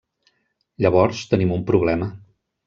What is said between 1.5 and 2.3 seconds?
un problema.